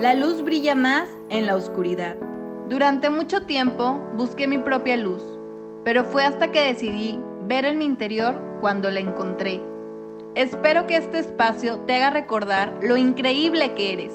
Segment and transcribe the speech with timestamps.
[0.00, 2.16] La luz brilla más en la oscuridad.
[2.70, 5.22] Durante mucho tiempo busqué mi propia luz,
[5.84, 9.60] pero fue hasta que decidí ver en mi interior cuando la encontré.
[10.34, 14.14] Espero que este espacio te haga recordar lo increíble que eres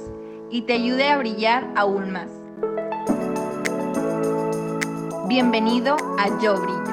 [0.49, 2.31] y te ayude a brillar aún más.
[5.27, 6.83] Bienvenido a Yo Brillo.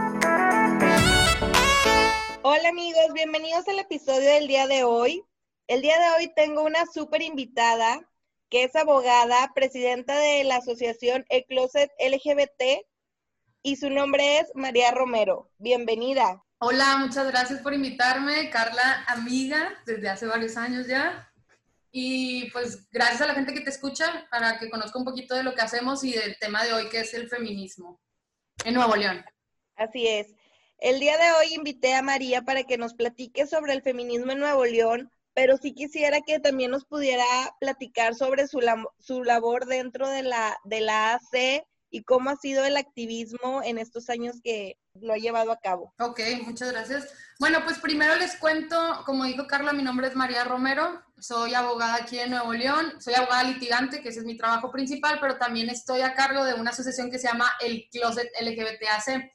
[2.43, 5.25] Hola amigos, bienvenidos al episodio del día de hoy.
[5.67, 8.07] El día de hoy tengo una súper invitada
[8.53, 12.85] que es abogada, presidenta de la asociación El Closet LGBT
[13.63, 15.51] y su nombre es María Romero.
[15.57, 16.45] Bienvenida.
[16.59, 21.33] Hola, muchas gracias por invitarme, Carla, amiga desde hace varios años ya.
[21.93, 25.45] Y pues gracias a la gente que te escucha para que conozca un poquito de
[25.45, 28.03] lo que hacemos y del tema de hoy que es el feminismo
[28.67, 29.25] en Nuevo León.
[29.77, 30.27] Así es.
[30.77, 34.41] El día de hoy invité a María para que nos platique sobre el feminismo en
[34.41, 37.25] Nuevo León, pero sí quisiera que también nos pudiera
[37.61, 38.61] platicar sobre su,
[38.99, 43.79] su labor dentro de la, de la AC y cómo ha sido el activismo en
[43.79, 45.93] estos años que lo ha llevado a cabo.
[46.01, 47.09] Ok, muchas gracias.
[47.39, 51.97] Bueno, pues primero les cuento, como dijo Carla, mi nombre es María Romero, soy abogada
[51.97, 55.69] aquí en Nuevo León, soy abogada litigante, que ese es mi trabajo principal, pero también
[55.69, 59.33] estoy a cargo de una asociación que se llama el Closet LGBTAC.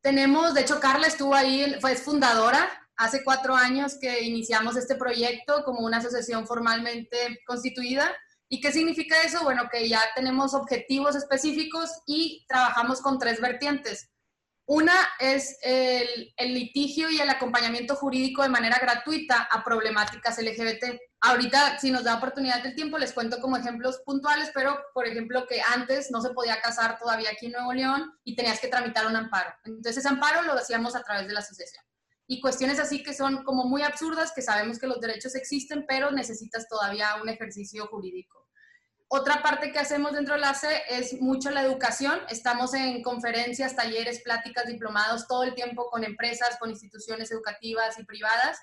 [0.00, 5.64] Tenemos, de hecho, Carla estuvo ahí, fue fundadora hace cuatro años que iniciamos este proyecto
[5.64, 8.10] como una asociación formalmente constituida.
[8.48, 9.42] ¿Y qué significa eso?
[9.42, 14.10] Bueno, que ya tenemos objetivos específicos y trabajamos con tres vertientes.
[14.66, 20.98] Una es el, litigio y el acompañamiento jurídico de manera gratuita a problemáticas LGBT.
[21.20, 25.46] Ahorita, si nos da oportunidad del tiempo, les cuento como ejemplos puntuales, pero por ejemplo
[25.46, 29.06] que antes no se podía casar todavía aquí en Nuevo León y tenías que tramitar
[29.06, 29.52] un amparo.
[29.64, 31.84] Entonces ese amparo lo hacíamos a través de la asociación
[32.26, 36.10] y cuestiones así que son como muy absurdas, que sabemos que los derechos existen, pero
[36.10, 38.48] necesitas todavía un ejercicio jurídico.
[39.08, 42.18] Otra parte que hacemos dentro de la ACE es mucho la educación.
[42.30, 48.04] Estamos en conferencias, talleres, pláticas, diplomados todo el tiempo con empresas, con instituciones educativas y
[48.04, 48.58] privadas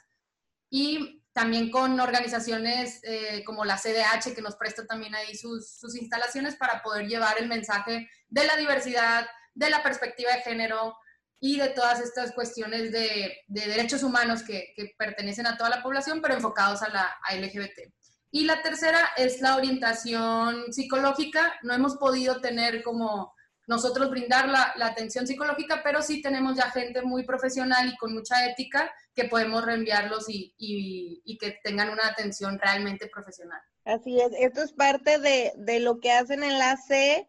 [0.70, 5.96] y también con organizaciones eh, como la CDH que nos presta también ahí sus, sus
[5.96, 10.98] instalaciones para poder llevar el mensaje de la diversidad, de la perspectiva de género,
[11.44, 16.36] y de todas estas cuestiones de, derechos humanos que, pertenecen a toda la población, pero
[16.36, 17.92] enfocados a la LGBT.
[18.30, 21.56] Y la tercera es la orientación psicológica.
[21.64, 23.34] No hemos podido tener como
[23.66, 28.46] nosotros brindar la, atención psicológica, pero sí tenemos ya gente muy profesional y con mucha
[28.46, 33.60] ética que podemos reenviarlos y, y, que tengan una atención realmente profesional.
[33.84, 37.28] Así es, esto es parte de, de lo que hacen en la C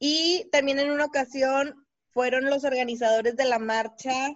[0.00, 1.83] y también en una ocasión
[2.14, 4.32] fueron los organizadores de la marcha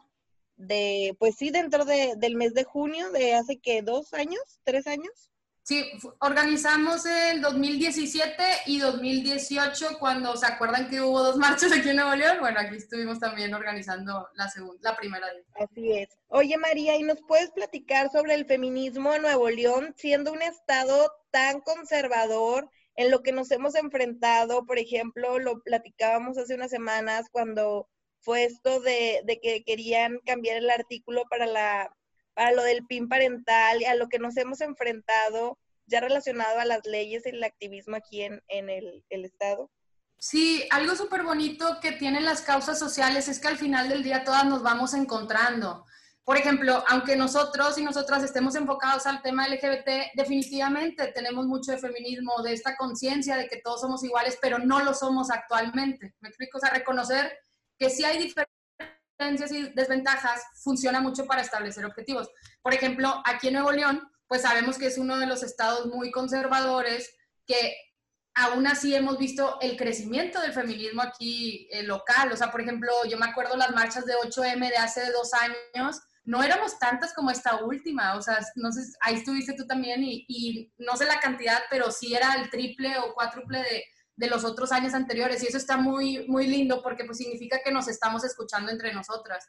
[0.56, 4.87] de, pues sí, dentro de, del mes de junio, de hace que dos años, tres
[4.89, 5.31] años.
[5.62, 5.84] Sí,
[6.21, 12.15] organizamos el 2017 y 2018 cuando se acuerdan que hubo dos marchas aquí en Nuevo
[12.15, 12.38] León.
[12.41, 15.27] Bueno, aquí estuvimos también organizando la segunda, la primera.
[15.61, 16.09] Así es.
[16.28, 21.12] Oye María, ¿y nos puedes platicar sobre el feminismo en Nuevo León, siendo un estado
[21.31, 27.26] tan conservador en lo que nos hemos enfrentado, por ejemplo, lo platicábamos hace unas semanas
[27.31, 27.88] cuando
[28.19, 31.94] fue esto de, que querían cambiar el artículo para, la,
[32.34, 35.56] para lo del PIN parental y a lo que nos hemos enfrentado
[35.87, 39.70] ya relacionado a las leyes y el activismo aquí en, el, el Estado.
[40.19, 44.25] Sí, algo súper bonito que tienen las causas sociales es que al final del día
[44.25, 45.84] todas nos vamos encontrando
[46.28, 51.78] por ejemplo, aunque nosotros y nosotras estemos enfocados al tema LGBT, definitivamente tenemos mucho de
[51.78, 56.15] feminismo, de esta conciencia de que todos somos iguales, pero no lo somos actualmente.
[56.21, 56.59] ¿Me explico?
[56.59, 57.33] O sea, reconocer
[57.78, 62.28] que si hay diferencias y desventajas funciona mucho para establecer objetivos.
[62.61, 66.11] Por ejemplo, aquí en Nuevo León, pues sabemos que es uno de los estados muy
[66.11, 67.11] conservadores
[67.47, 67.75] que
[68.34, 72.31] aún así hemos visto el crecimiento del feminismo aquí eh, local.
[72.31, 76.03] O sea, por ejemplo, yo me acuerdo las marchas de 8M de hace dos años
[76.28, 80.71] no éramos tantas como esta última, o sea, no sé, ahí estuviste tú también y,
[80.77, 84.70] no sé la cantidad, pero sí era el triple o cuádruple de, de, los otros
[84.70, 88.70] años anteriores y eso está muy, muy lindo porque pues significa que nos estamos escuchando
[88.70, 89.49] entre nosotras.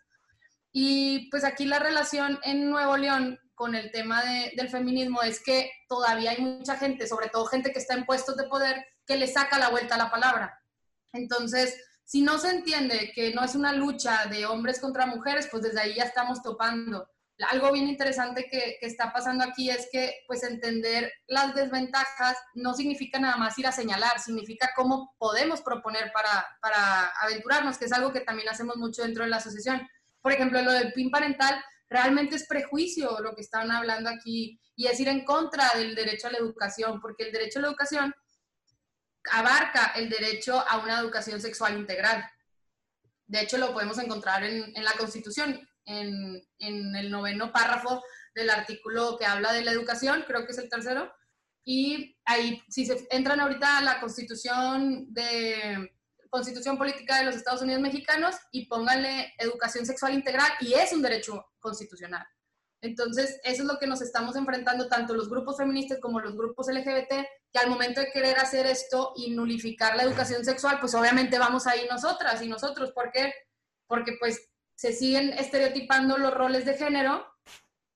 [0.71, 4.23] Y pues aquí la relación en Nuevo León con el tema
[4.55, 8.37] del feminismo es que todavía hay mucha gente, sobre todo gente que está en puestos
[8.37, 10.57] de poder, que le saca la vuelta a la palabra.
[11.11, 11.75] Entonces,
[12.09, 15.79] si no se entiende que no es una lucha de hombres contra mujeres, pues desde
[15.79, 17.07] ahí ya estamos topando.
[17.51, 23.19] Algo bien interesante que, está pasando aquí es que pues entender las desventajas no significa
[23.19, 28.11] nada más ir a señalar, significa cómo podemos proponer para, para aventurarnos, que es algo
[28.11, 29.87] que también hacemos mucho dentro de la asociación.
[30.23, 34.87] Por ejemplo, lo del PIN parental realmente es prejuicio lo que están hablando aquí y
[34.87, 38.15] es ir en contra del derecho a la educación, porque el derecho a la educación
[39.31, 42.23] abarca el derecho a una educación sexual integral.
[43.27, 48.03] De hecho, lo podemos encontrar en, la Constitución, en, el noveno párrafo
[48.33, 51.11] del artículo que habla de la educación, creo que es el tercero.
[51.63, 55.07] Y ahí, si se entran ahorita a la Constitución
[56.29, 61.01] Constitución Política de los Estados Unidos Mexicanos y pónganle educación sexual integral y es un
[61.01, 62.25] derecho constitucional.
[62.81, 66.67] Entonces, eso es lo que nos estamos enfrentando tanto los grupos feministas como los grupos
[66.67, 67.09] LGBT,
[67.51, 71.67] que al momento de querer hacer esto y nulificar la educación sexual, pues obviamente vamos
[71.67, 72.91] ahí nosotras y nosotros.
[72.91, 73.33] ¿Por qué?
[73.87, 77.25] Porque pues se siguen estereotipando los roles de género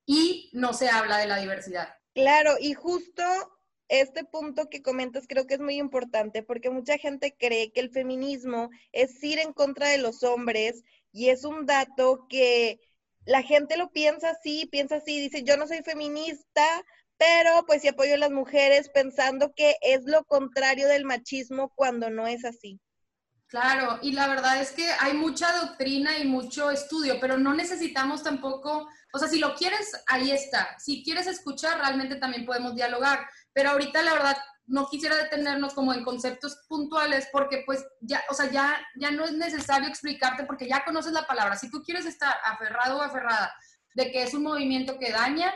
[0.06, 1.96] y no se habla de la diversidad.
[2.14, 3.24] Claro, y justo
[3.88, 7.90] este punto que comentas creo que es muy importante porque mucha gente cree que el
[7.90, 12.80] feminismo es ir en contra de los hombres y es un dato que
[13.26, 16.84] la gente lo piensa así, piensa así, dice, yo no soy feminista,
[17.18, 22.10] pero pues sí apoyo a las mujeres pensando que es lo contrario del machismo cuando
[22.10, 22.80] no es así.
[23.48, 28.24] Claro, y la verdad es que hay mucha doctrina y mucho estudio, pero no necesitamos
[28.24, 30.76] tampoco, o sea, si lo quieres, ahí está.
[30.80, 33.28] Si quieres escuchar, realmente también podemos dialogar.
[33.54, 38.34] Pero ahorita la verdad no quisiera detenernos como en conceptos puntuales porque pues ya, o
[38.34, 41.56] sea, ya, ya no es necesario explicarte porque ya conoces la palabra.
[41.56, 43.54] Si tú quieres estar aferrado o aferrada
[43.96, 45.54] de que es un movimiento que daña,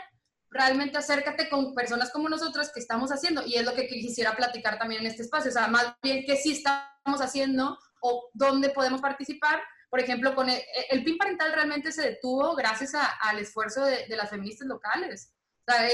[0.49, 4.77] realmente acércate con personas como nosotras que estamos haciendo y es lo que quisiera platicar
[4.77, 9.01] también en este espacio, o sea, más bien que sí estamos haciendo o dónde podemos
[9.01, 9.61] participar.
[9.89, 14.67] Por ejemplo, con el, PIN parental realmente se detuvo gracias al esfuerzo de las feministas
[14.67, 15.31] locales
[15.71, 15.89] sea,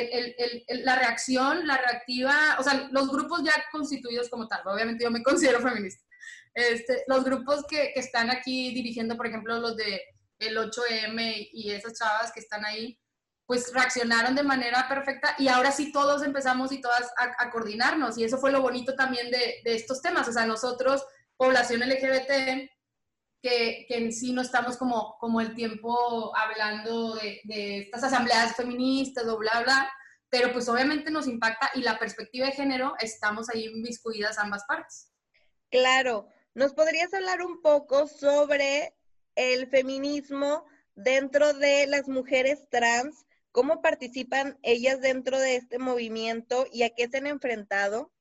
[0.83, 5.23] la reacción, la reactiva, o sea, los grupos ya constituidos como tal, obviamente yo me
[5.23, 6.03] considero feminista.
[6.53, 10.01] Este, los grupos que, que, están aquí dirigiendo, por ejemplo, los de
[10.37, 12.99] el 8M y esas chavas que están ahí,
[13.45, 18.17] pues reaccionaron de manera perfecta y ahora sí todos empezamos y todas a, a coordinarnos
[18.17, 21.05] y eso fue lo bonito también de, de, estos temas, o sea, nosotros,
[21.35, 22.69] población LGBT,
[23.43, 29.25] que, en sí no estamos como, como el tiempo hablando de, de estas asambleas feministas
[29.27, 29.91] o bla, bla,
[30.29, 35.11] pero pues obviamente nos impacta y la perspectiva de género estamos ahí inmiscuidas ambas partes.
[35.69, 38.95] Claro, ¿nos podrías hablar un poco sobre
[39.35, 43.25] el feminismo dentro de las mujeres trans?
[43.51, 48.13] ¿Cómo participan ellas dentro de este movimiento y a qué se han enfrentado?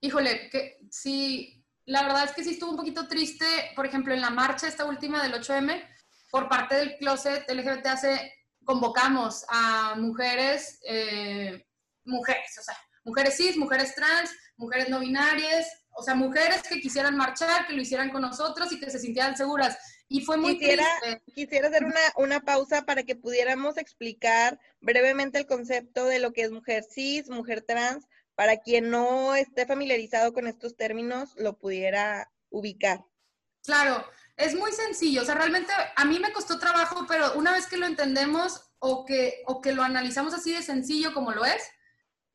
[0.00, 4.20] Híjole, que sí, la verdad es que sí estuvo un poquito triste, por ejemplo, en
[4.20, 5.82] la marcha esta última del 8M,
[6.30, 8.32] por parte del closet LGBT hace,
[8.64, 11.64] convocamos a mujeres, eh,
[12.04, 17.16] mujeres, o sea, mujeres cis, mujeres trans, mujeres no binarias, o sea, mujeres que quisieran
[17.16, 19.78] marchar, que lo hicieran con nosotros y que se sintieran seguras.
[20.08, 21.22] Y fue muy quisiera, triste.
[21.34, 26.42] Quisiera hacer una, una pausa para que pudiéramos explicar brevemente el concepto de lo que
[26.42, 28.06] es mujer cis, mujer trans,
[28.36, 33.04] para quien no esté familiarizado con estos términos, lo pudiera ubicar.
[33.64, 34.06] Claro,
[34.36, 35.22] es muy sencillo.
[35.22, 39.04] O sea, realmente a mí me costó trabajo, pero una vez que lo entendemos o
[39.06, 41.62] que, o que lo analizamos así de sencillo como lo es,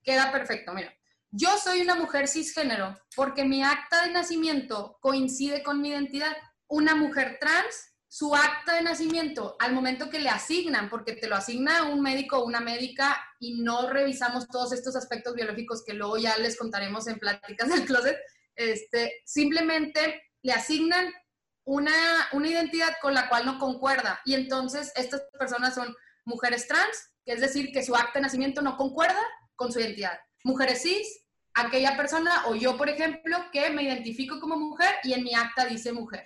[0.03, 0.74] queda perfecto.
[0.74, 0.92] Mira,
[1.30, 6.36] yo soy una mujer cisgénero porque mi acta de nacimiento coincide con mi identidad.
[6.68, 11.37] Una mujer trans su acta de nacimiento al momento que le asignan, porque te lo
[11.37, 16.17] asigna un médico o una médica y no revisamos todos estos aspectos biológicos que luego
[16.17, 18.17] ya les contaremos en pláticas del closet,
[18.57, 21.09] este, simplemente le asignan
[21.63, 21.94] una,
[22.33, 24.19] una identidad con la cual no concuerda.
[24.25, 28.61] Y entonces estas personas son mujeres trans, que es decir, que su acta de nacimiento
[28.61, 29.21] no concuerda
[29.56, 30.19] con su identidad.
[30.44, 35.23] Mujeres cis, aquella persona o yo, por ejemplo, que me identifico como mujer y en
[35.23, 36.25] mi acta dice mujer.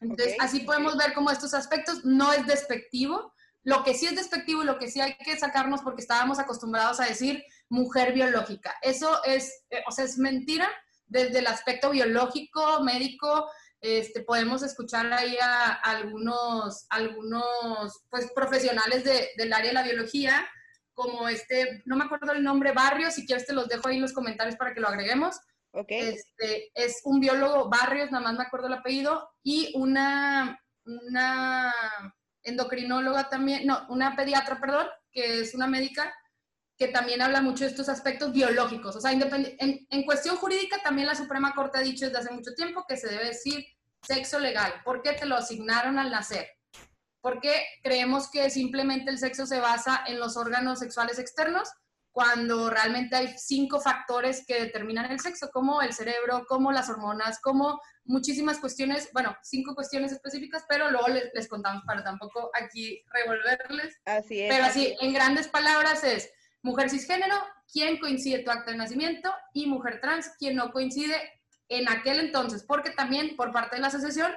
[0.00, 3.32] Entonces, así podemos ver cómo estos aspectos no es despectivo.
[3.64, 7.00] Lo que sí es despectivo y lo que sí hay que sacarnos porque estábamos acostumbrados
[7.00, 8.74] a decir mujer biológica.
[8.82, 10.70] Eso es, eh, o sea, es mentira
[11.06, 13.50] desde el aspecto biológico, médico.
[13.80, 20.48] Este, podemos escuchar ahí a, algunos, algunos pues, profesionales del área de la biología,
[20.94, 24.02] como este, no me acuerdo el nombre, Barrio, si quieres te los dejo ahí en
[24.02, 25.36] los comentarios para que lo agreguemos
[25.72, 31.72] este, es un biólogo, Barrios, nada más me acuerdo el apellido, y una, una
[32.42, 36.12] endocrinóloga también, no, una pediatra, perdón, que es una médica
[36.76, 38.94] que también habla mucho de estos aspectos biológicos.
[38.94, 42.54] O sea, en, en, cuestión jurídica también la Suprema Corte ha dicho desde hace mucho
[42.54, 43.66] tiempo que se debe decir
[44.02, 44.72] sexo legal.
[44.84, 46.48] ¿Por qué te lo asignaron al nacer?
[47.20, 51.68] Porque creemos que simplemente el sexo se basa en los órganos sexuales externos
[52.18, 57.38] cuando realmente hay cinco factores que determinan el sexo, como el cerebro, como las hormonas,
[57.40, 64.00] como muchísimas cuestiones, bueno, cinco cuestiones específicas, pero luego les, contamos para tampoco aquí revolverles.
[64.04, 64.52] Así es.
[64.52, 66.28] Pero así, en grandes palabras es
[66.60, 67.36] mujer cisgénero,
[67.72, 71.14] quien coincide tu acta de nacimiento, y mujer trans, quien no coincide
[71.68, 74.32] en aquel entonces, porque también por parte de la asociación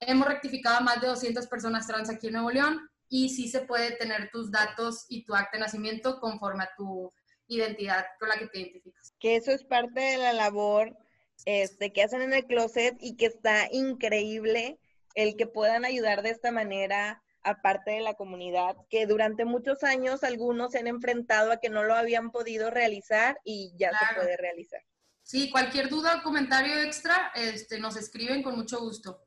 [0.00, 3.60] hemos rectificado a más de 200 personas trans aquí en Nuevo León y sí se
[3.60, 7.12] puede tener tus datos y tu acta de nacimiento conforme a tu
[7.46, 9.12] identidad con la que te identificas.
[9.20, 10.96] Que eso es parte de la labor
[11.44, 14.78] este, que hacen en el closet y que está increíble
[15.14, 19.84] el que puedan ayudar de esta manera a parte de la comunidad, que durante muchos
[19.84, 24.14] años algunos se han enfrentado a que no lo habían podido realizar y ya se
[24.14, 24.80] puede realizar.
[25.22, 29.22] Sí, cualquier duda o comentario extra, este, nos escriben con mucho gusto.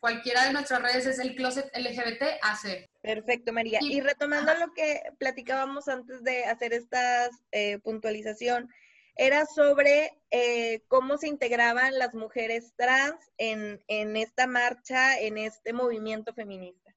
[0.00, 2.88] Cualquiera de nuestras redes es el Closet LGBT AC.
[3.02, 3.78] Perfecto, María.
[3.82, 8.70] Y, retomando lo que platicábamos antes de hacer esta eh, puntualización,
[9.14, 15.74] era sobre eh, cómo se integraban las mujeres trans en, en, esta marcha, en este
[15.74, 16.94] movimiento feminista.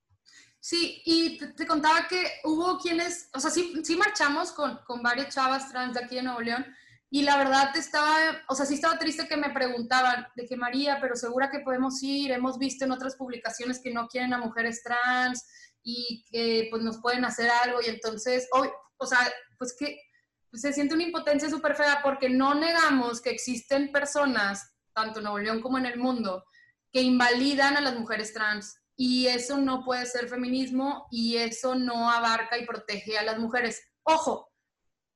[0.62, 5.36] Sí, y te, contaba que hubo quienes, o sea, sí, sí marchamos con, con, varias
[5.36, 6.66] chavas trans de aquí de Nuevo León,
[7.14, 8.18] y la verdad estaba,
[8.50, 12.02] o sea, sí estaba triste que me preguntaban de que María, pero segura que podemos
[12.02, 15.48] ir, hemos visto en otras publicaciones que no quieren a mujeres trans
[15.84, 18.68] y que pues nos pueden hacer algo, y entonces, hoy,
[18.98, 19.20] o sea,
[19.60, 20.00] pues que
[20.54, 25.38] se siente una impotencia súper fea porque no negamos que existen personas, tanto en Nuevo
[25.38, 26.44] León como en el mundo,
[26.92, 28.76] que invalidan a las mujeres trans.
[28.96, 33.84] Y eso no puede ser feminismo y eso no abarca y protege a las mujeres.
[34.02, 34.52] Ojo,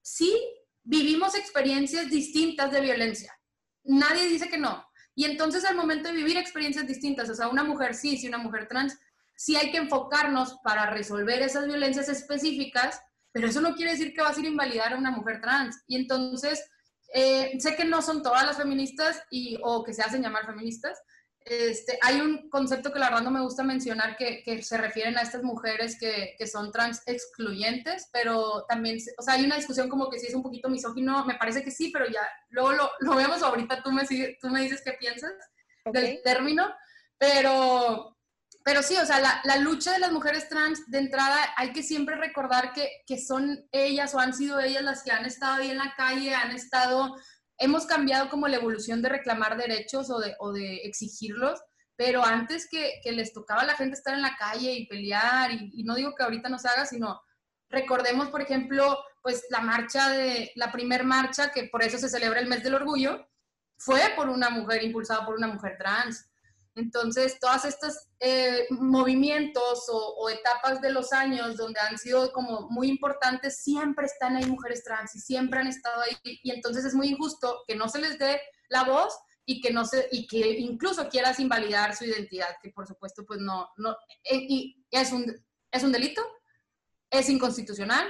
[0.04, 0.57] sí
[0.88, 3.38] vivimos experiencias distintas de violencia.
[3.84, 4.86] Nadie dice que no.
[5.16, 8.38] Y entonces al momento de vivir experiencias distintas, o sea, una mujer sí, sí, una
[8.38, 8.98] mujer trans,
[9.36, 13.02] sí hay que enfocarnos para resolver esas violencias específicas
[13.38, 15.84] pero eso no quiere decir que vas a ir invalidar a una mujer trans.
[15.86, 16.68] Y entonces,
[17.14, 21.00] eh, sé que no son todas las feministas y, o que se hacen llamar feministas.
[21.50, 25.18] Este, hay un concepto que la verdad no me gusta mencionar que, que se refieren
[25.18, 29.88] a estas mujeres que, que, son trans excluyentes, pero también, o sea, hay una discusión
[29.88, 32.92] como que si es un poquito misógino, me parece que sí, pero ya luego lo,
[33.00, 34.04] lo vemos ahorita, tú me,
[34.42, 35.32] tú me dices qué piensas
[35.86, 36.68] del término,
[37.18, 38.18] pero,
[38.64, 42.16] pero sí, o sea, la, lucha de las mujeres trans, de entrada, hay que siempre
[42.16, 45.78] recordar que, que, son ellas o han sido ellas las que han estado ahí en
[45.78, 47.16] la calle, han estado,
[47.58, 51.60] hemos cambiado como la evolución de reclamar derechos o de, exigirlos,
[51.96, 55.84] pero antes que, les tocaba a la gente estar en la calle y pelear, y,
[55.84, 57.22] no digo que ahorita no haga, sino
[57.70, 62.40] recordemos, por ejemplo, pues la marcha de, la primer marcha, que por eso se celebra
[62.40, 63.28] el mes del orgullo,
[63.78, 66.30] fue por una mujer, impulsada por una mujer trans.
[66.78, 72.88] Entonces, todos estos eh, movimientos o, etapas de los años donde han sido como muy
[72.88, 76.16] importantes, siempre están ahí mujeres trans y siempre han estado ahí.
[76.44, 79.86] Y entonces es muy injusto que no se les dé la voz y que no
[79.86, 83.92] se y que incluso quieras invalidar su identidad, que por supuesto pues no no
[84.24, 85.34] eh, y es un
[85.72, 86.22] es un delito,
[87.10, 88.08] es inconstitucional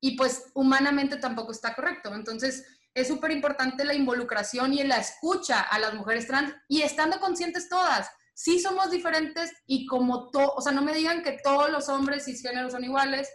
[0.00, 2.14] y pues humanamente tampoco está correcto.
[2.14, 7.18] Entonces, es súper importante la involucración y la escucha a las mujeres trans y estando
[7.18, 8.08] conscientes todas.
[8.34, 12.24] Sí somos diferentes y como todo, o sea, no me digan que todos los hombres
[12.24, 13.28] cisgéneros son iguales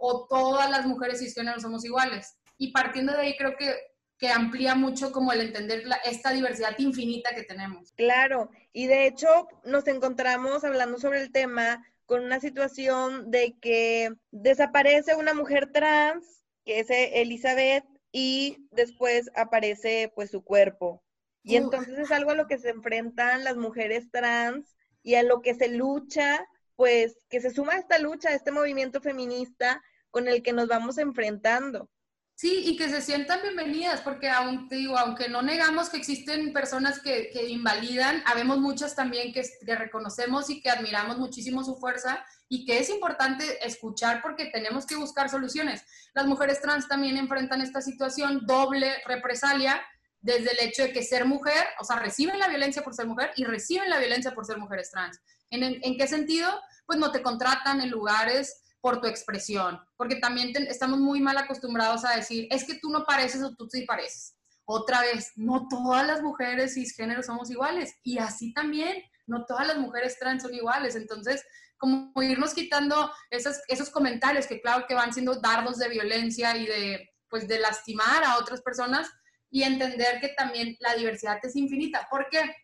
[0.00, 2.36] o todas las mujeres cisgéneros somos iguales.
[2.58, 3.74] Y partiendo de ahí creo que,
[4.18, 7.92] que amplía mucho como el entender esta diversidad infinita que tenemos.
[7.92, 9.28] Claro, y de hecho
[9.64, 16.42] nos encontramos hablando sobre el tema con una situación de que desaparece una mujer trans,
[16.64, 17.84] que es Elizabeth,
[18.16, 21.02] y después aparece pues su cuerpo.
[21.42, 25.42] Y entonces es algo a lo que se enfrentan las mujeres trans y a lo
[25.42, 30.28] que se lucha, pues que se suma a esta lucha, a este movimiento feminista con
[30.28, 31.90] el que nos vamos enfrentando.
[32.36, 36.98] Sí, y que se sientan bienvenidas, porque aunque, digo, aunque no negamos que existen personas
[36.98, 39.44] que, invalidan, habemos muchas también que,
[39.76, 44.96] reconocemos y que admiramos muchísimo su fuerza y que es importante escuchar porque tenemos que
[44.96, 45.84] buscar soluciones.
[46.12, 49.80] Las mujeres trans también enfrentan esta situación doble represalia
[50.20, 53.30] desde el hecho de que ser mujer, o sea, reciben la violencia por ser mujer
[53.36, 55.20] y reciben la violencia por ser mujeres trans.
[55.50, 56.50] ¿En, en qué sentido?
[56.84, 62.04] Pues no te contratan en lugares por tu expresión, porque también estamos muy mal acostumbrados
[62.04, 64.36] a decir, es que tú no pareces o tú sí pareces.
[64.66, 69.78] Otra vez, no todas las mujeres cisgénero somos iguales y así también, no todas las
[69.78, 70.96] mujeres trans son iguales.
[70.96, 71.42] Entonces,
[71.78, 76.66] como irnos quitando esos, esos comentarios que claro que van siendo dardos de violencia y
[76.66, 79.10] de, pues, de lastimar a otras personas
[79.48, 82.06] y entender que también la diversidad es infinita.
[82.10, 82.54] ¿Por qué?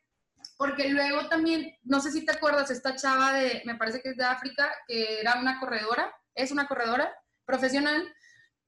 [0.61, 4.17] Porque luego también, no sé si te acuerdas, esta chava de, me parece que es
[4.19, 7.11] de África, que era una corredora, es una corredora
[7.47, 8.07] profesional,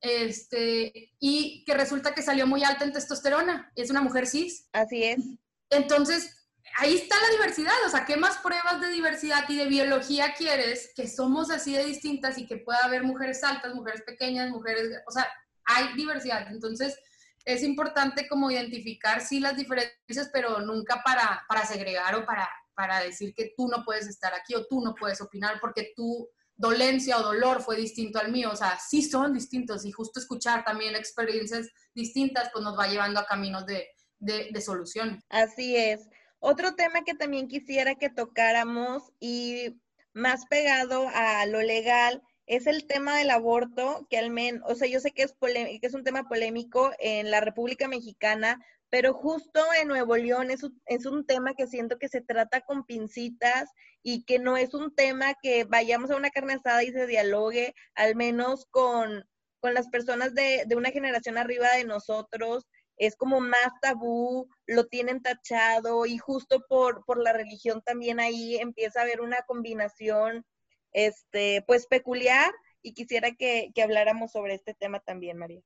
[0.00, 4.70] este, y que resulta que salió muy alta en testosterona, es una mujer cis.
[4.72, 5.20] Así es.
[5.68, 6.34] Entonces,
[6.78, 10.92] ahí está la diversidad, o sea, ¿qué más pruebas de diversidad y de biología quieres?
[10.96, 15.10] Que somos así de distintas y que pueda haber mujeres altas, mujeres pequeñas, mujeres, o
[15.10, 15.28] sea,
[15.66, 16.50] hay diversidad.
[16.50, 16.96] Entonces,
[17.44, 23.00] es importante como identificar sí las diferencias, pero nunca para, para segregar o para, para
[23.00, 27.18] decir que tú no puedes estar aquí o tú no puedes opinar porque tu dolencia
[27.18, 28.50] o dolor fue distinto al mío.
[28.52, 33.20] O sea, sí son distintos y justo escuchar también experiencias distintas pues nos va llevando
[33.20, 35.22] a caminos de, de, de solución.
[35.28, 36.08] Así es.
[36.38, 39.80] Otro tema que también quisiera que tocáramos y
[40.12, 42.22] más pegado a lo legal
[42.52, 45.78] es el tema del aborto, que al menos, o sea, yo sé que es, que
[45.80, 50.78] es un tema polémico en la República Mexicana, pero justo en Nuevo León es un,
[50.84, 53.70] es un tema que siento que se trata con pincitas
[54.02, 57.74] y que no es un tema que vayamos a una carne asada y se dialogue,
[57.94, 59.24] al menos con,
[59.60, 62.66] con las personas de, de una generación arriba de nosotros,
[62.98, 68.56] es como más tabú, lo tienen tachado y justo por, por la religión también ahí
[68.56, 70.44] empieza a haber una combinación
[70.92, 75.62] este, pues peculiar y quisiera que, que habláramos sobre este tema también, María.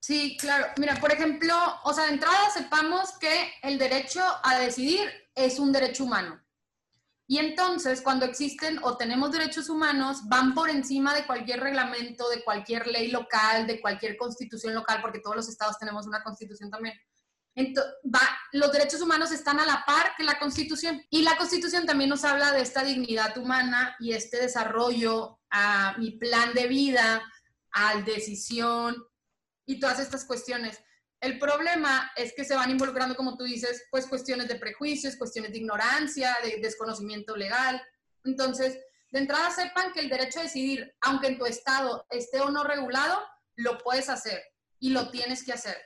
[0.00, 0.66] Sí, claro.
[0.78, 1.54] Mira, por ejemplo,
[1.84, 6.40] o sea, de entrada sepamos que el derecho a decidir es un derecho humano.
[7.28, 12.44] Y entonces, cuando existen o tenemos derechos humanos, van por encima de cualquier reglamento, de
[12.44, 16.94] cualquier ley local, de cualquier constitución local, porque todos los estados tenemos una constitución también.
[18.52, 21.02] Los derechos humanos están a la par que la Constitución.
[21.10, 26.12] Y la Constitución también nos habla de esta dignidad humana y este desarrollo a mi
[26.12, 27.22] plan de vida,
[27.72, 28.96] al decisión
[29.66, 30.78] y todas estas cuestiones.
[31.20, 35.52] El problema es que se van involucrando, como tú dices, pues cuestiones de prejuicios, cuestiones
[35.52, 37.82] de ignorancia, de desconocimiento legal.
[38.24, 38.78] Entonces,
[39.10, 42.64] de entrada sepan que el derecho a decidir, aunque en tu estado esté o no
[42.64, 43.18] regulado,
[43.56, 44.42] lo puedes hacer
[44.78, 45.76] y lo tienes que hacer.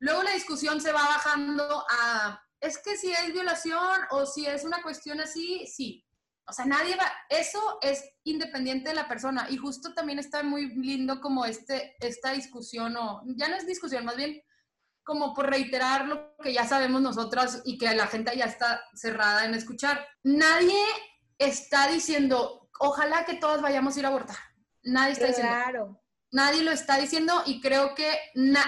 [0.00, 4.64] Luego la discusión se va bajando a, es que si es violación o si es
[4.64, 6.04] una cuestión así, sí.
[6.46, 9.46] O sea, nadie va, eso es independiente de la persona.
[9.50, 14.04] Y justo también está muy lindo como este, esta discusión, o ya no es discusión,
[14.04, 14.42] más bien
[15.04, 19.44] como por reiterar lo que ya sabemos nosotras y que la gente ya está cerrada
[19.44, 20.06] en escuchar.
[20.22, 20.80] Nadie
[21.38, 24.36] está diciendo, ojalá que todos vayamos a ir a abortar.
[24.82, 25.52] Nadie está diciendo.
[25.52, 26.02] Claro.
[26.32, 28.18] Nadie lo está diciendo y creo que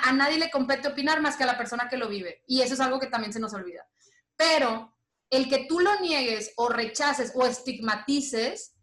[0.04, 2.42] a nadie le compete opinar más que a la persona que lo vive.
[2.46, 3.86] Y eso es algo que también se nos olvida.
[4.36, 4.96] Pero
[5.30, 8.74] el que tú lo niegues o rechaces o estigmatices,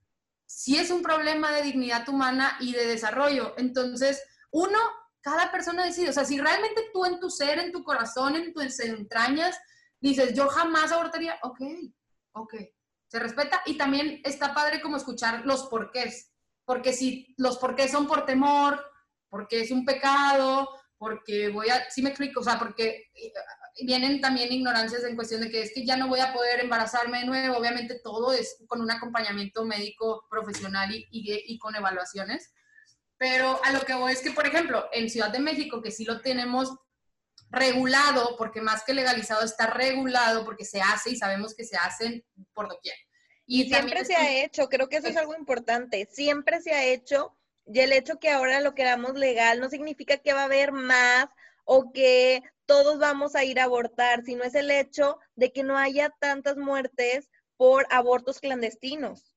[0.46, 3.54] sí es un problema de dignidad humana y de desarrollo.
[3.58, 4.80] Entonces, uno,
[5.22, 6.10] cada persona decide.
[6.10, 9.60] O sea, si realmente tú en tu ser, en tu corazón, en tus entrañas,
[10.00, 11.62] dices, yo jamás abortaría, ok,
[12.32, 12.56] ok,
[13.08, 13.62] se respeta.
[13.66, 16.29] Y también está padre como escuchar los porqués
[16.70, 18.80] porque si los por qué son por temor,
[19.28, 23.34] porque es un pecado, porque voy a, sí me explico, o sea, porque eh,
[23.84, 27.22] vienen también ignorancias en cuestión de que es que ya no voy a poder embarazarme
[27.22, 32.54] de nuevo, obviamente todo es con un acompañamiento médico profesional y, y, con evaluaciones,
[33.18, 36.06] pero a lo que voy es que, por ejemplo, en Ciudad de México, que sí
[36.06, 36.70] lo tenemos
[37.50, 42.24] regulado, porque más que legalizado está regulado, porque se hace y sabemos que se hacen
[42.54, 42.94] por doquier.
[43.52, 47.36] Y, siempre se ha hecho, creo que eso es algo importante, siempre se ha hecho
[47.66, 51.26] y el hecho que ahora lo queramos legal no significa que va a haber más
[51.66, 55.80] o que todos vamos a ir a abortar, sino es el hecho de que no
[55.80, 59.34] haya tantas muertes por abortos clandestinos.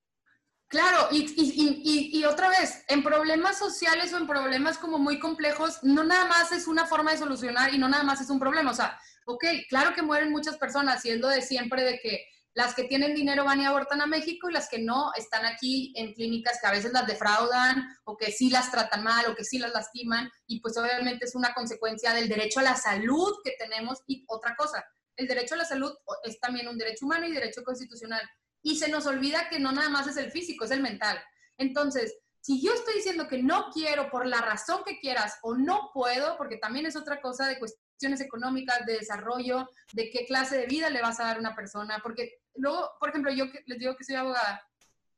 [0.68, 5.78] Claro, y, y, y, otra vez, en problemas sociales o en problemas como muy complejos,
[5.82, 8.72] no nada más es una forma de solucionar y no nada más es un problema.
[8.72, 12.84] O sea, ok, claro que mueren muchas personas, siendo de siempre de que las que
[12.84, 16.58] tienen dinero van y abortan a México y las que no están aquí en clínicas
[16.60, 19.72] que a veces las defraudan o que sí las tratan mal o que sí las
[19.72, 24.24] lastiman y pues obviamente es una consecuencia del derecho a la salud que tenemos y
[24.28, 24.84] otra cosa,
[25.16, 25.92] el derecho a la salud
[26.24, 28.22] es también un derecho humano y derecho constitucional
[28.62, 31.20] y se nos olvida que no nada más es el físico, es el mental.
[31.58, 35.90] Entonces, si yo estoy diciendo que no quiero por la razón que quieras o no
[35.94, 40.66] puedo, porque también es otra cosa de cuestiones económicas, de desarrollo, de qué clase de
[40.66, 43.96] vida le vas a dar a una persona, porque luego, por ejemplo, yo les digo
[43.96, 44.60] que soy abogada,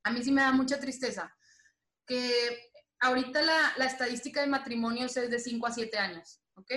[0.03, 1.35] a mí sí me da mucha tristeza
[2.07, 6.73] que ahorita la, la estadística de matrimonios es de 5 a 7 años, ¿ok?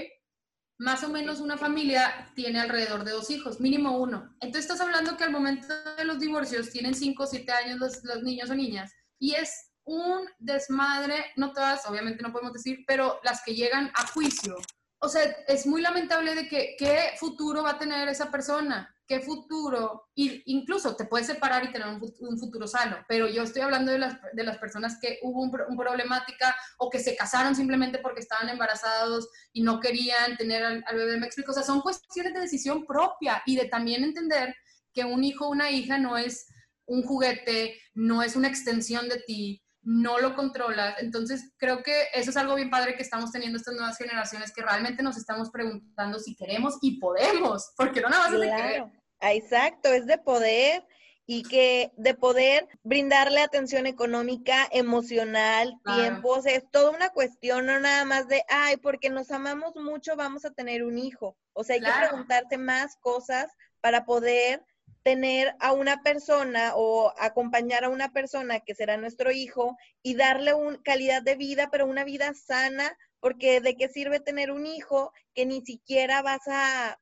[0.77, 4.33] Más o menos una familia tiene alrededor de dos hijos, mínimo uno.
[4.39, 8.01] Entonces estás hablando que al momento de los divorcios tienen 5 o 7 años los,
[8.05, 13.19] los niños o niñas y es un desmadre, no todas, obviamente no podemos decir, pero
[13.23, 14.55] las que llegan a juicio.
[14.99, 19.21] O sea, es muy lamentable de que qué futuro va a tener esa persona qué
[19.21, 23.91] futuro, y incluso te puedes separar y tener un, futuro sano, pero yo estoy hablando
[23.91, 28.19] de las, de las personas que hubo un, problemática o que se casaron simplemente porque
[28.19, 32.41] estaban embarazados y no querían tener al, bebé, me explico, o sea, son cuestiones de
[32.41, 34.53] decisión propia y de también entender
[34.93, 36.47] que un hijo o una hija no es
[36.85, 40.95] un juguete, no es una extensión de ti, no lo controlas.
[40.99, 44.61] Entonces, creo que eso es algo bien padre que estamos teniendo estas nuevas generaciones, que
[44.61, 48.83] realmente nos estamos preguntando si queremos y podemos, porque no nada más es de querer.
[49.21, 50.85] Exacto, es de poder
[51.25, 58.03] y que de poder brindarle atención económica, emocional, tiempos, es toda una cuestión, no nada
[58.03, 61.37] más de, ay, porque nos amamos mucho, vamos a tener un hijo.
[61.53, 64.65] O sea, hay que preguntarse más cosas para poder
[65.07, 70.53] tener a una persona o acompañar a una persona que será nuestro hijo y darle
[70.53, 75.13] una calidad de vida, pero una vida sana, porque de qué sirve tener un hijo
[75.33, 76.99] que ni siquiera vas a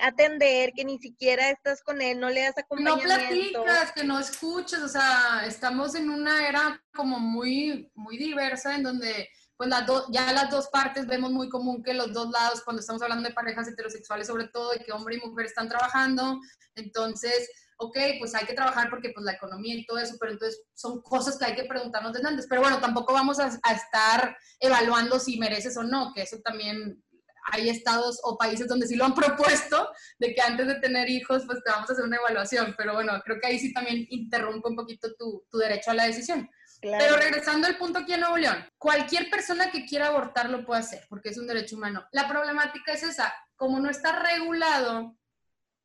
[0.00, 3.60] atender, que ni siquiera estás con él, no le das acompañamiento.
[3.60, 8.74] No platicas, que no escuchas, o sea, estamos en una era como muy, muy diversa
[8.74, 9.28] en donde
[9.60, 13.02] pues las ya las dos partes vemos muy común que los dos lados, cuando estamos
[13.02, 16.40] hablando de parejas heterosexuales, sobre todo, de que hombre y mujer están trabajando,
[16.76, 20.62] entonces, ok, pues hay que trabajar porque pues la economía y todo eso, pero entonces
[20.72, 24.34] son cosas que hay que preguntarnos desde antes, pero bueno, tampoco vamos a, a estar
[24.60, 27.04] evaluando si mereces o no, que eso también
[27.50, 31.44] hay estados o países donde sí lo han propuesto, de que antes de tener hijos,
[31.46, 34.68] pues te vamos a hacer una evaluación, pero bueno, creo que ahí sí también interrumpe
[34.68, 36.48] un poquito tu, tu derecho a la decisión.
[36.80, 40.80] Pero regresando al punto aquí en Nuevo León, cualquier persona que quiera abortar lo puede
[40.80, 42.06] hacer, porque es un derecho humano.
[42.12, 45.16] La problemática es esa, como no está regulado,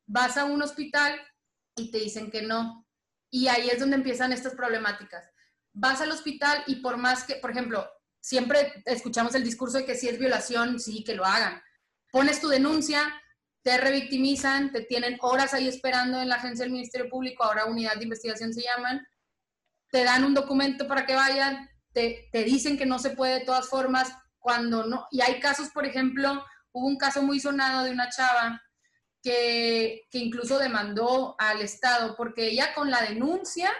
[0.05, 1.19] vas a un hospital
[1.75, 2.87] y te dicen que no.
[3.29, 5.29] Y ahí es donde empiezan estas problemáticas.
[5.73, 7.89] Vas al hospital y por más que, por ejemplo,
[8.25, 11.61] siempre escuchamos el discurso de que si es violación, sí, que lo hagan.
[12.11, 13.13] Pones tu denuncia,
[13.61, 17.97] te revictimizan, te tienen horas ahí esperando en la agencia del Ministerio Público, ahora unidad
[17.97, 19.05] de investigación se llaman,
[19.91, 23.45] te dan un documento para que vayan, te, te dicen que no se puede de
[23.45, 25.05] todas formas, cuando no.
[25.11, 28.59] Y hay casos, por ejemplo, hubo un caso muy sonado de una chava
[29.21, 33.71] que, que, incluso demandó al Estado porque ella con la denuncia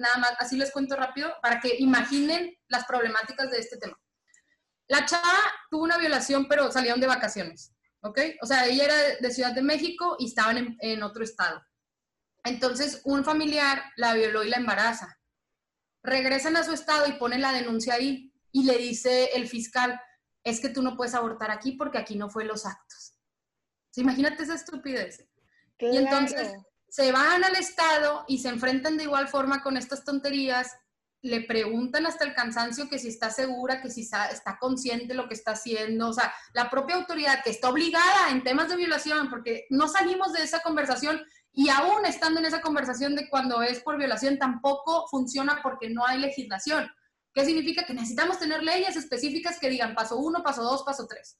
[0.00, 3.96] nada más, así les cuento rápido, para que imaginen las problemáticas de este tema.
[4.88, 5.38] La chava
[5.70, 8.18] tuvo una violación, pero salieron de vacaciones, ¿ok?
[8.42, 11.62] O sea, ella era de Ciudad de México y estaban en, otro estado.
[12.42, 15.18] Entonces, un familiar la violó y la embaraza.
[16.02, 20.00] Regresan a su estado y ponen la denuncia ahí y le dice el fiscal,
[20.42, 23.14] es que tú no puedes abortar aquí porque aquí no fue los actos.
[23.96, 25.28] imagínate esa estupidez.
[25.78, 26.52] Y entonces
[26.90, 30.68] se van al Estado y se enfrentan de igual forma con estas tonterías,
[31.22, 35.28] le preguntan hasta el cansancio que si está segura, que si está, consciente de lo
[35.28, 39.28] que está haciendo, o sea, la propia autoridad que está obligada en temas de violación,
[39.28, 41.22] porque no salimos de esa conversación
[41.52, 46.06] y aún estando en esa conversación de cuando es por violación tampoco funciona porque no
[46.06, 46.90] hay legislación.
[47.34, 47.84] ¿Qué significa?
[47.84, 51.38] Que necesitamos tener leyes específicas que digan paso uno, paso dos, paso tres.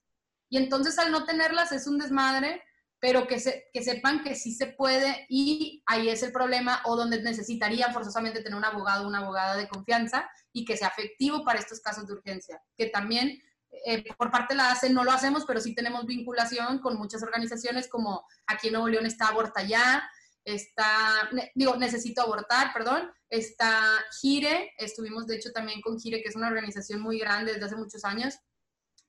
[0.49, 2.63] Y entonces al no tenerlas es un desmadre
[3.01, 6.97] pero que, se, que sepan que sí se puede y ahí es el problema o
[6.97, 11.43] donde necesitarían forzosamente tener un abogado o una abogada de confianza y que sea efectivo
[11.43, 13.43] para estos casos de urgencia, que también
[13.87, 17.23] eh, por parte de la ACE no lo hacemos, pero sí tenemos vinculación con muchas
[17.23, 20.09] organizaciones como aquí en Nuevo León está Aborta Ya,
[20.45, 23.73] está, digo, Necesito Abortar, perdón, está
[24.21, 27.77] Gire, estuvimos de hecho también con Gire, que es una organización muy grande desde hace
[27.77, 28.35] muchos años,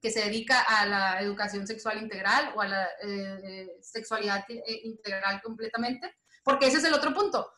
[0.01, 4.81] que se dedica a la educación sexual integral o a la eh, eh, sexualidad eh,
[4.83, 7.51] integral completamente, porque ese es el otro punto.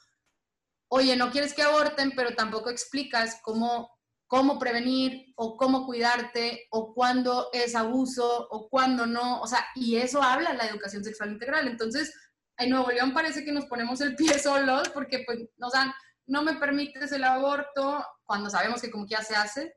[0.90, 3.90] Oye, no quieres que aborten, pero tampoco explicas cómo,
[4.28, 9.96] cómo prevenir o cómo cuidarte o cuándo es abuso o cuándo no, o sea, y
[9.96, 11.68] eso habla la educación sexual integral.
[11.70, 12.14] Entonces,
[12.58, 15.94] en Nuevo León parece que nos ponemos el pie solos porque pues nos dan,
[16.28, 19.74] no me permites el aborto cuando sabemos que como que ya se hace,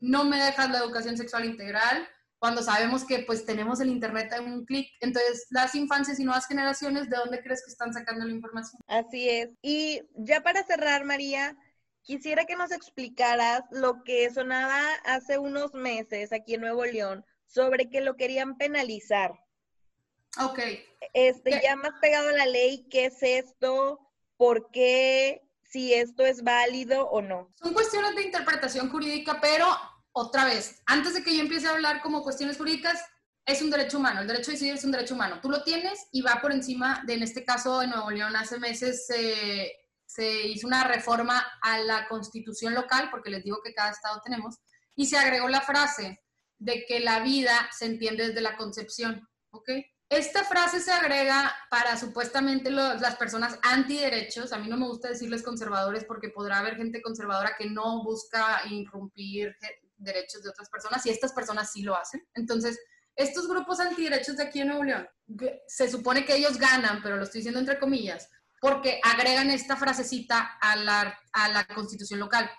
[0.00, 2.08] no me dejas la educación sexual integral,
[2.38, 4.88] cuando sabemos que pues tenemos el internet en un clic.
[5.00, 8.80] Entonces, las infancias y nuevas generaciones, ¿de dónde crees que están sacando la información?
[8.86, 9.50] Así es.
[9.60, 11.56] Y ya para cerrar, María,
[12.02, 17.90] quisiera que nos explicaras lo que sonaba hace unos meses aquí en Nuevo León sobre
[17.90, 19.32] que lo querían penalizar.
[20.40, 20.60] Ok.
[21.14, 23.98] Este, ya más pegado a la ley, ¿qué es esto?
[24.36, 25.42] ¿Por qué?
[25.68, 27.50] Si esto es válido o no.
[27.54, 29.66] Son cuestiones de interpretación jurídica, pero
[30.12, 33.04] otra vez, antes de que yo empiece a hablar como cuestiones jurídicas,
[33.44, 35.40] es un derecho humano, el derecho a decidir es un derecho humano.
[35.40, 38.58] Tú lo tienes y va por encima de, en este caso, de Nuevo León, hace
[38.58, 44.20] meses se hizo una reforma a la constitución local, porque les digo que cada estado
[44.24, 44.56] tenemos,
[44.94, 46.20] y se agregó la frase
[46.58, 49.70] de que la vida se entiende desde la concepción, ¿ok?
[50.10, 54.52] Esta frase se agrega para supuestamente las personas antiderechos.
[54.52, 58.62] A mí no me gusta decirles conservadores porque podrá haber gente conservadora que no busca
[58.70, 59.54] irrumpir
[59.98, 62.26] derechos de otras personas y estas personas sí lo hacen.
[62.34, 62.78] Entonces,
[63.16, 65.08] estos grupos antiderechos de aquí en Nuevo León,
[65.66, 70.56] se supone que ellos ganan, pero lo estoy diciendo entre comillas, porque agregan esta frasecita
[70.60, 72.50] a la, a la constitución local.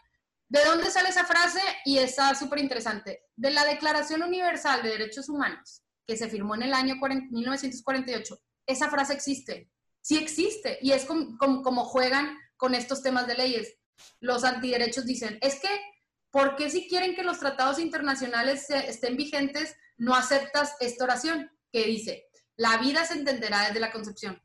[0.50, 1.62] ¿De dónde sale esa frase?
[1.86, 3.26] Y está súper interesante.
[3.36, 8.40] De la Declaración Universal de Derechos Humanos, que se firmó en el año 1948.
[8.66, 9.70] Esa frase existe,
[10.02, 13.76] sí existe, y es como, como juegan con estos temas de leyes.
[14.20, 15.70] Los antiderechos dicen, es que,
[16.32, 21.86] ¿por qué si quieren que los tratados internacionales estén vigentes, no aceptas esta oración que
[21.86, 24.42] dice, la vida se entenderá desde la concepción?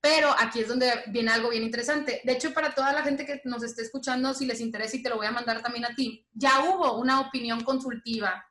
[0.00, 2.22] Pero aquí es donde viene algo bien interesante.
[2.24, 5.10] De hecho, para toda la gente que nos esté escuchando, si les interesa y te
[5.10, 8.44] lo voy a mandar también a ti, ya hubo una opinión consultiva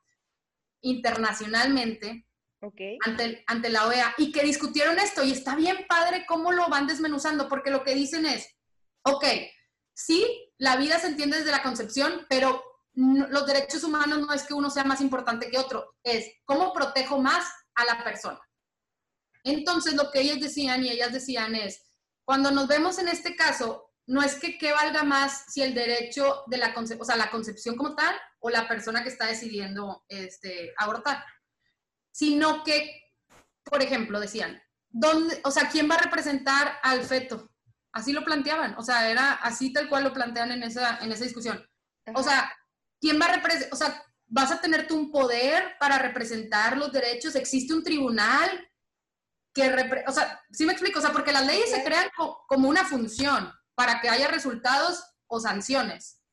[0.81, 2.26] internacionalmente
[3.05, 6.87] ante, ante la OEA y que discutieron esto y está bien padre cómo lo van
[6.87, 8.47] desmenuzando, porque lo que dicen es,
[9.03, 9.25] ok,
[9.93, 14.55] sí, la vida se entiende desde la concepción, pero los derechos humanos no es que
[14.55, 18.39] uno sea más importante que otro, es cómo protejo más a la persona.
[19.43, 21.83] Entonces, lo que ellos decían y ellas decían es,
[22.25, 26.43] cuando nos vemos en este caso, no es que qué valga más si el derecho
[26.47, 30.73] de la, o sea, la concepción como tal o la persona que está decidiendo este,
[30.77, 31.23] abortar,
[32.17, 33.13] sino que,
[33.63, 37.51] por ejemplo, decían, ¿dónde, o sea, ¿quién va a representar al feto?
[37.93, 41.25] Así lo planteaban, o sea, era así tal cual lo plantean en esa, en esa
[41.25, 41.63] discusión.
[42.15, 42.51] O sea,
[42.99, 46.91] ¿quién va a representar, o sea, vas a tener tú un poder para representar los
[46.91, 47.35] derechos?
[47.35, 48.67] ¿Existe un tribunal
[49.53, 49.71] que,
[50.07, 52.09] o sea, sí me explico, o sea, porque las leyes se crean
[52.47, 56.23] como una función para que haya resultados o sanciones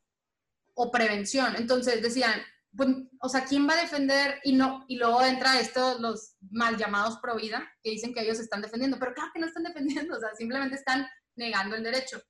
[0.73, 1.57] o prevención.
[1.57, 2.43] Entonces decían,
[2.77, 2.89] pues,
[3.21, 4.41] o sea, ¿quién va a defender?
[4.45, 8.39] Y no, y luego entra esto, los mal llamados pro vida, que dicen que ellos
[8.41, 11.07] están defendiendo, pero claro que no están defendiendo, o sea, simplemente están
[11.37, 12.21] negando el derecho.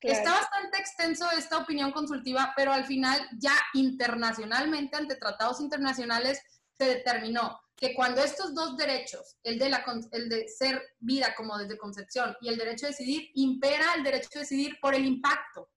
[0.00, 6.40] Está bastante extenso esta opinión consultiva, pero al final ya internacionalmente, ante tratados internacionales,
[6.78, 11.58] se determinó que cuando estos dos derechos, el de, la, el de ser vida como
[11.58, 15.68] desde concepción y el derecho a decidir, impera el derecho a decidir por el impacto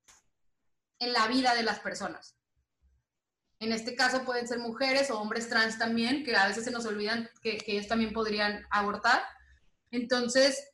[1.00, 2.36] en la vida de las personas.
[3.62, 6.86] En este caso pueden ser mujeres o hombres trans también, que a veces se nos
[6.86, 9.22] olvidan que, que ellos también podrían abortar.
[9.92, 10.68] Entonces,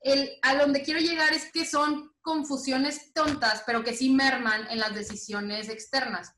[0.00, 4.80] el, a donde quiero llegar es que son confusiones tontas, pero que sí merman en
[4.80, 6.34] las decisiones externas.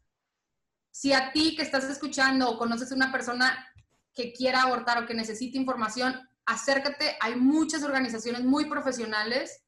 [0.92, 3.66] Si a ti que estás escuchando o conoces a una persona
[4.14, 7.16] que quiera abortar o que necesite información, acércate.
[7.20, 9.62] Hay muchas organizaciones muy profesionales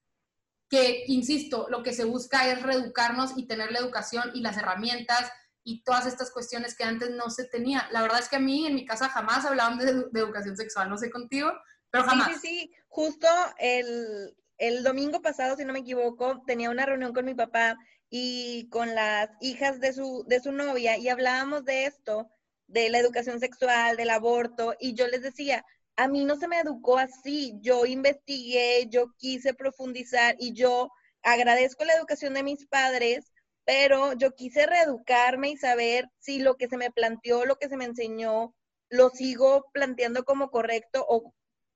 [0.68, 5.30] que, insisto, lo que se busca es reeducarnos y tener la educación y las herramientas
[5.64, 7.88] y todas estas cuestiones que antes no se tenía.
[7.92, 10.98] La verdad es que a mí en mi casa jamás hablaban de, educación sexual, no
[10.98, 11.52] sé contigo,
[11.90, 12.28] pero jamás.
[12.28, 12.74] Sí, sí, sí.
[12.88, 17.76] Justo el, el domingo pasado, si no me equivoco, tenía una reunión con mi papá
[18.10, 22.30] y con las hijas de su, de su novia y hablábamos de esto
[22.66, 25.64] de la educación sexual, del aborto, y yo les decía,
[25.96, 30.90] a mí no se me educó así, yo investigué, yo quise profundizar y yo
[31.22, 33.31] agradezco la educación de mis padres,
[33.64, 37.76] pero yo quise reeducarme y saber si lo que se me planteó, lo que se
[37.76, 38.54] me enseñó,
[38.88, 41.34] lo sigo planteando como correcto o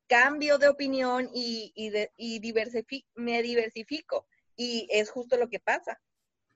[0.08, 2.42] cambio de opinión y, y,
[3.14, 4.26] me diversifico.
[4.56, 6.00] Y es justo lo que pasa.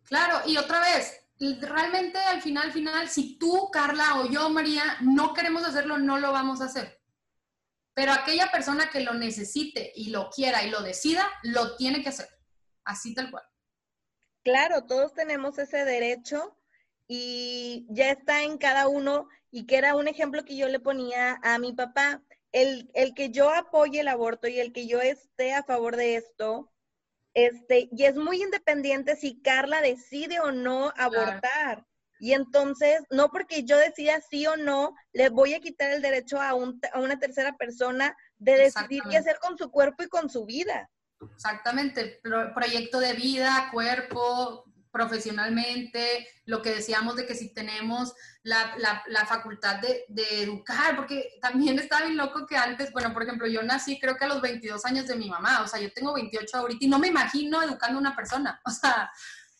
[0.05, 1.27] Claro, y otra vez,
[1.61, 6.33] realmente al final, final, si tú, Carla o yo, María, no queremos hacerlo, no lo
[6.33, 7.01] vamos a hacer.
[7.95, 12.09] Pero aquella persona que lo necesite y lo quiera y lo decida, lo tiene que
[12.09, 12.29] hacer.
[12.85, 13.45] Así tal cual.
[14.43, 16.57] Claro, todos tenemos ese derecho
[17.07, 21.39] y ya está en cada uno y que era un ejemplo que yo le ponía
[21.43, 22.23] a mi papá.
[22.53, 26.17] El, el que yo apoye el aborto y el que yo esté a favor de
[26.17, 26.73] esto,
[27.35, 31.87] este, y es muy independiente si Carla decide o no abortar.
[32.19, 36.41] Y entonces, no porque yo decida sí o no, le voy a quitar el derecho
[36.41, 40.45] a, a una tercera persona de decidir qué hacer con su cuerpo y con su
[40.45, 40.91] vida.
[41.35, 42.21] Exactamente,
[42.55, 48.75] proyecto de vida, cuerpo, profesionalmente, lo que decíamos de que si tenemos la,
[49.07, 53.63] la, facultad de, educar, porque también está bien loco que antes, bueno, por ejemplo, yo
[53.63, 56.57] nací creo que a los 22 años de mi mamá, o sea, yo tengo 28
[56.57, 59.11] ahorita y no me imagino educando a una persona, o sea,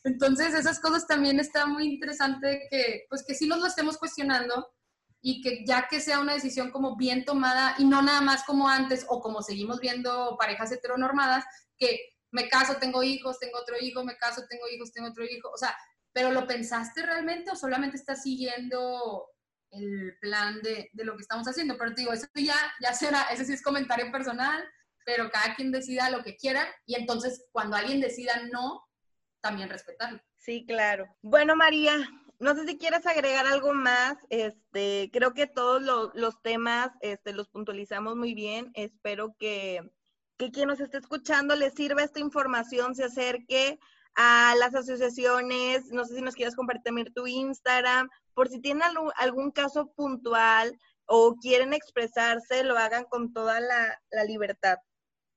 [0.03, 4.73] entonces esas cosas también está muy interesante que, pues que sí nos lo estemos cuestionando
[5.23, 8.69] y que ya que sea una decisión como bien tomada y no nada más como
[8.69, 11.45] antes o como seguimos viendo parejas heteronormadas,
[11.77, 11.99] que
[12.33, 15.51] me caso, tengo hijos, tengo otro hijo, me caso, tengo hijos, tengo otro hijo.
[15.53, 15.77] O sea,
[16.13, 19.27] ¿pero lo pensaste realmente o solamente estás siguiendo
[19.71, 21.77] el plan de, de lo que estamos haciendo?
[21.77, 24.65] Pero te digo, eso ya, ya será, ese sí es comentario personal,
[25.05, 28.85] pero cada quien decida lo que quiera y entonces cuando alguien decida no,
[29.41, 30.21] también respetarlo.
[30.37, 31.07] Sí, claro.
[31.23, 31.97] Bueno, María,
[32.41, 34.17] no sé si quieres agregar algo más.
[34.29, 35.81] Este, creo que todos
[36.15, 38.73] los, temas este, los puntualizamos muy bien.
[38.75, 39.89] Espero que
[40.41, 43.79] que quien nos esté escuchando le sirva esta información, se acerque
[44.15, 48.83] a las asociaciones, no sé si nos quieras compartir tu Instagram, por si tienen
[49.17, 54.79] algún, caso puntual o quieren expresarse, lo hagan con toda la libertad.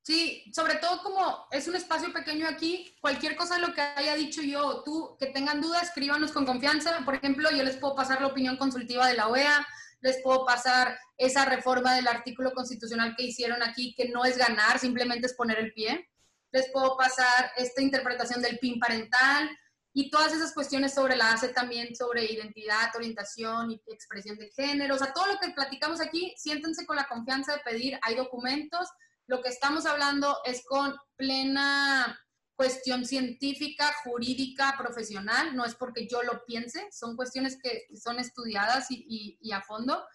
[0.03, 4.41] Sí, sobre todo como es un espacio pequeño aquí, cualquier cosa lo que haya dicho
[4.41, 6.99] yo o tú, que tengan dudas, escríbanos con confianza.
[7.05, 9.65] Por ejemplo, yo les puedo pasar la opinión consultiva de la OEA,
[10.01, 14.77] les puedo pasar esa reforma del artículo constitucional que hicieron aquí, que no es ganar,
[14.77, 16.09] simplemente es poner el pie.
[16.51, 19.57] Les puedo pasar esta interpretación del PIN parental
[19.93, 24.95] y todas esas cuestiones sobre la ACE también, sobre identidad, orientación y expresión de género.
[24.95, 28.89] O sea, todo lo que platicamos aquí, siéntense con la confianza de pedir, hay documentos
[29.27, 32.19] lo que estamos hablando es con plena
[32.55, 38.87] cuestión científica, jurídica, profesional, no es porque yo lo piense, son cuestiones que son estudiadas
[38.89, 40.05] y, a fondo.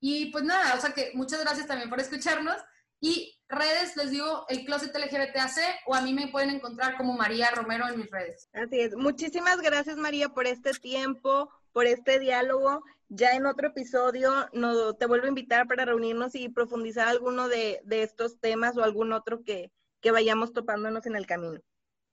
[0.00, 2.56] Y pues nada, o sea que muchas gracias también por escucharnos.
[3.00, 7.50] Y redes, les digo, el Closet LGBTAC o a mí me pueden encontrar como María
[7.50, 8.48] Romero en mis redes.
[8.54, 8.96] Así es.
[8.96, 15.06] Muchísimas gracias María por este tiempo, por este diálogo ya en otro episodio no, te
[15.06, 19.70] vuelvo a invitar para reunirnos y profundizar alguno de, estos temas o algún otro que,
[20.12, 21.60] vayamos topándonos en el camino.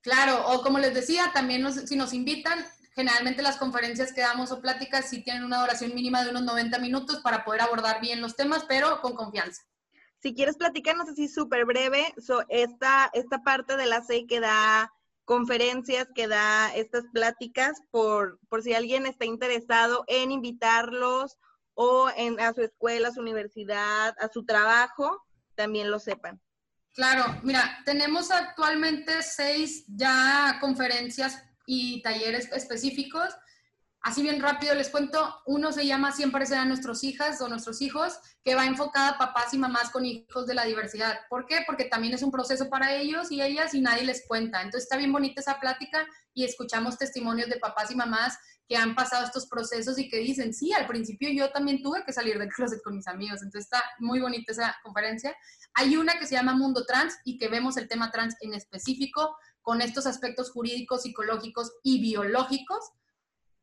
[0.01, 4.61] Claro, o como les decía, también si nos invitan, generalmente las conferencias que damos o
[4.61, 8.35] pláticas sí tienen una duración mínima de unos 90 minutos para poder abordar bien los
[8.35, 9.61] temas, pero con confianza.
[10.19, 12.13] Si quieres platicarnos así súper breve,
[12.49, 14.93] esta, esta parte de la C que da
[15.31, 21.37] conferencias que da estas pláticas por, por si alguien está interesado en invitarlos
[21.73, 26.41] o en, a su escuela, a su universidad, a su trabajo, también lo sepan.
[26.93, 33.33] Claro, mira, tenemos actualmente seis ya conferencias y talleres específicos
[34.03, 38.17] Así bien rápido les cuento, uno se llama Siempre serán nuestros hijas o nuestros hijos,
[38.43, 41.19] que va enfocada a papás y mamás con hijos de la diversidad.
[41.29, 41.59] ¿Por qué?
[41.67, 44.61] Porque también es un proceso para ellos y ellas y nadie les cuenta.
[44.61, 48.95] Entonces está bien bonita esa plática y escuchamos testimonios de papás y mamás que han
[48.95, 52.49] pasado estos procesos y que dicen, sí, al principio yo también tuve que salir del
[52.49, 53.43] closet con mis amigos.
[53.43, 55.35] Entonces está muy bonita esa conferencia.
[55.75, 59.35] Hay una que se llama Mundo Trans y que vemos el tema trans en específico
[59.61, 62.79] con estos aspectos jurídicos, psicológicos y biológicos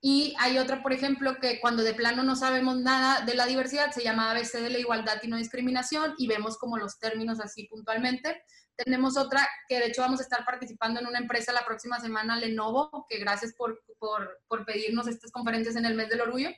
[0.00, 3.90] y hay otra, por ejemplo, que cuando de plano no sabemos nada de la diversidad,
[3.90, 7.64] se llama ABC de la igualdad y no discriminación y vemos como los términos así
[7.64, 8.42] puntualmente.
[8.76, 12.37] Tenemos otra que de hecho vamos a estar participando en una empresa la próxima semana,
[12.37, 16.50] Lenovo, que gracias por, por, por pedirnos estas conferencias en el mes del orgullo,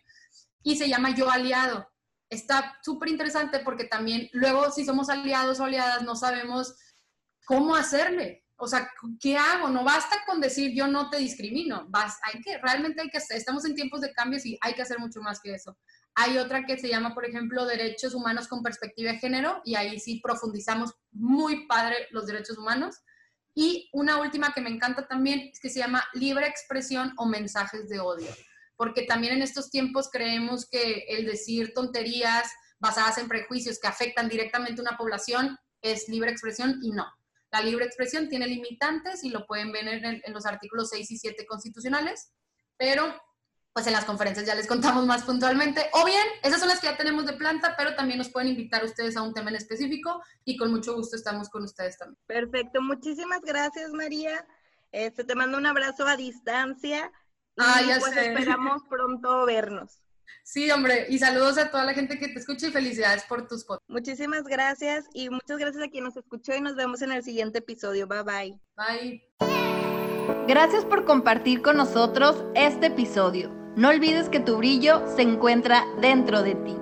[0.63, 1.91] y se llama Yo Aliado.
[2.29, 6.75] Está súper interesante porque también luego si somos aliados o aliadas no sabemos
[7.47, 8.45] cómo hacerle.
[8.63, 9.69] O sea, ¿qué hago?
[9.71, 11.87] No basta con decir yo no te discrimino.
[11.89, 14.99] Vas, hay que, realmente hay que, estamos en tiempos de cambios y hay que hacer
[14.99, 15.79] mucho más que eso.
[16.15, 19.99] Hay otra que se llama, por ejemplo, Derechos Humanos con Perspectiva de Género y ahí
[19.99, 22.97] sí profundizamos muy padre los derechos humanos.
[23.55, 27.89] Y una última que me encanta también es que se llama Libre Expresión o Mensajes
[27.89, 28.31] de Odio.
[28.77, 34.29] Porque también en estos tiempos creemos que el decir tonterías basadas en prejuicios que afectan
[34.29, 37.07] directamente a una población es libre expresión y no
[37.53, 41.47] la libre expresión tiene limitantes y lo pueden ver en, los artículos 6 y 7
[41.47, 42.33] constitucionales,
[42.77, 43.15] pero
[43.73, 45.89] pues en las conferencias ya les contamos más puntualmente.
[45.93, 48.85] O bien, esas son las que ya tenemos de planta, pero también nos pueden invitar
[48.85, 52.19] ustedes a un tema en específico y con mucho gusto estamos con ustedes también.
[52.27, 54.47] Perfecto, muchísimas gracias María.
[54.93, 57.13] Este, te mando un abrazo a distancia
[57.57, 60.03] y ah, ya pues esperamos pronto vernos.
[60.45, 63.65] Sí, hombre, y saludos a toda la gente que te escucha y felicidades por tus
[63.65, 63.85] fotos.
[63.89, 67.59] Muchísimas gracias y muchas gracias a quien nos escuchó y nos vemos en el siguiente
[67.59, 68.07] episodio.
[68.07, 68.61] Bye bye.
[68.77, 69.31] Bye.
[70.47, 73.51] Gracias por compartir con nosotros este episodio.
[73.77, 76.77] No olvides que tu brillo se encuentra dentro de ti.